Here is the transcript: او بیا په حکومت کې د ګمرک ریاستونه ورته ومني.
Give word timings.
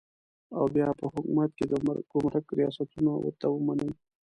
او 0.57 0.63
بیا 0.75 0.89
په 0.99 1.05
حکومت 1.13 1.49
کې 1.57 1.65
د 1.67 1.73
ګمرک 2.11 2.47
ریاستونه 2.57 3.09
ورته 3.15 3.45
ومني. 3.49 3.89